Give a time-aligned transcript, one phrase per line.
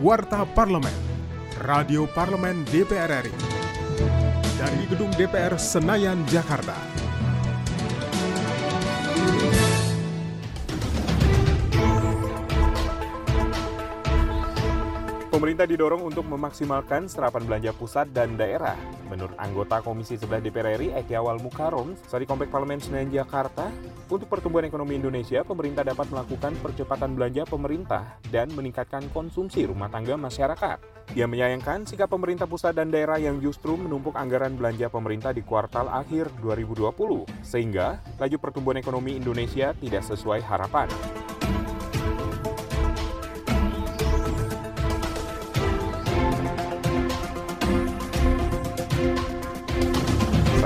[0.00, 0.94] Warta Parlemen,
[1.58, 3.34] Radio Parlemen DPR RI.
[4.54, 6.78] Dari Gedung DPR Senayan, Jakarta.
[15.38, 18.74] Pemerintah didorong untuk memaksimalkan serapan belanja pusat dan daerah.
[19.06, 23.70] Menurut anggota Komisi 11 DPR RI, Eki Awal Mukarom, saat di Komplek Parlemen Senayan Jakarta,
[24.10, 30.18] untuk pertumbuhan ekonomi Indonesia, pemerintah dapat melakukan percepatan belanja pemerintah dan meningkatkan konsumsi rumah tangga
[30.18, 31.06] masyarakat.
[31.14, 35.86] Dia menyayangkan sikap pemerintah pusat dan daerah yang justru menumpuk anggaran belanja pemerintah di kuartal
[35.86, 36.90] akhir 2020,
[37.46, 40.90] sehingga laju pertumbuhan ekonomi Indonesia tidak sesuai harapan.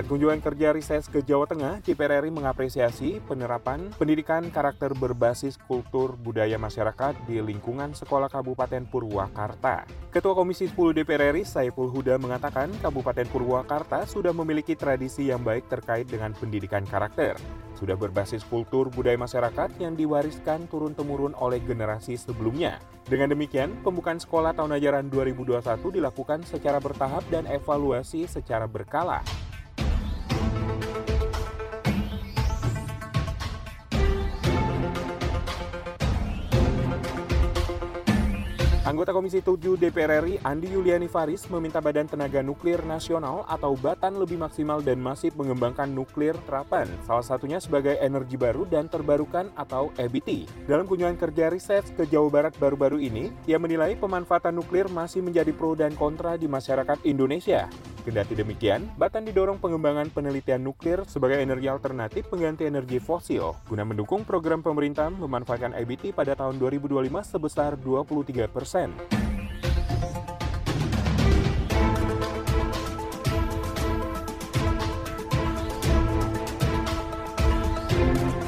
[0.00, 6.16] Saat kunjungan kerja riset ke Jawa Tengah, DPR RI mengapresiasi penerapan pendidikan karakter berbasis kultur
[6.16, 9.84] budaya masyarakat di lingkungan Sekolah Kabupaten Purwakarta.
[10.08, 15.68] Ketua Komisi 10 DPR RI, Saiful Huda mengatakan Kabupaten Purwakarta sudah memiliki tradisi yang baik
[15.68, 17.36] terkait dengan pendidikan karakter.
[17.76, 22.80] Sudah berbasis kultur budaya masyarakat yang diwariskan turun-temurun oleh generasi sebelumnya.
[23.04, 25.60] Dengan demikian, pembukaan sekolah tahun ajaran 2021
[25.92, 29.20] dilakukan secara bertahap dan evaluasi secara berkala.
[38.90, 44.18] Anggota Komisi 7 DPR RI Andi Yuliani Faris meminta Badan Tenaga Nuklir Nasional atau Batan
[44.18, 49.94] lebih maksimal dan masif mengembangkan nuklir terapan, salah satunya sebagai energi baru dan terbarukan atau
[49.94, 50.50] EBT.
[50.66, 55.54] Dalam kunjungan kerja riset ke Jawa Barat baru-baru ini, ia menilai pemanfaatan nuklir masih menjadi
[55.54, 57.70] pro dan kontra di masyarakat Indonesia.
[58.00, 64.24] Kendati demikian, Batan didorong pengembangan penelitian nuklir sebagai energi alternatif pengganti energi fosil guna mendukung
[64.24, 68.88] program pemerintah memanfaatkan EBT pada tahun 2025 sebesar 23 persen.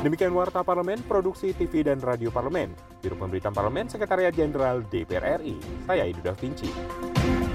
[0.03, 5.55] Demikian Warta Parlemen, Produksi TV dan Radio Parlemen, Biro Pemberitaan Parlemen, Sekretariat Jenderal DPR RI.
[5.87, 7.52] Saya Idu Da Vinci.